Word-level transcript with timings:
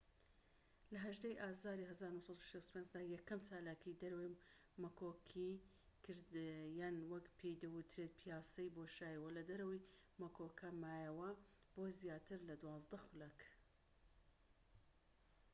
لە 0.93 0.99
١٨ 1.11 1.21
ی 1.31 1.33
ئازاری 1.43 1.89
١٩٦٥ 1.93 2.85
دا 2.93 3.01
یەکەم 3.15 3.39
چالاکیی 3.47 3.99
دەرەوەی 4.01 4.39
مەکۆکی 4.81 5.51
کرد 6.05 6.29
یان 6.79 6.97
وەک 7.11 7.25
پێی 7.37 7.59
دەوترێت 7.63 8.13
پیاسەی 8.21 8.73
بۆشایی 8.75 9.21
و 9.21 9.33
لە 9.37 9.41
دەرەوەی 9.49 9.87
مەکۆکەکە 10.21 10.69
مایەوە 10.81 11.29
بۆ 11.73 11.83
زیاتر 11.99 12.39
لە 12.49 12.55
دوازدە 12.61 12.97
خولەك 13.05 13.39